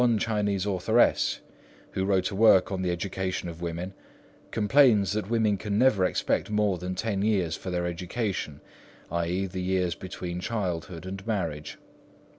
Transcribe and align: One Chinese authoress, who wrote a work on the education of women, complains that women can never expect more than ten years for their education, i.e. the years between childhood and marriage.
One 0.03 0.17
Chinese 0.17 0.65
authoress, 0.65 1.41
who 1.91 2.05
wrote 2.05 2.31
a 2.31 2.35
work 2.35 2.71
on 2.71 2.81
the 2.81 2.89
education 2.89 3.47
of 3.47 3.61
women, 3.61 3.93
complains 4.49 5.11
that 5.11 5.29
women 5.29 5.57
can 5.57 5.77
never 5.77 6.05
expect 6.05 6.49
more 6.49 6.79
than 6.79 6.95
ten 6.95 7.21
years 7.21 7.55
for 7.55 7.69
their 7.69 7.85
education, 7.85 8.61
i.e. 9.11 9.45
the 9.45 9.61
years 9.61 9.93
between 9.93 10.39
childhood 10.39 11.05
and 11.05 11.23
marriage. 11.27 11.77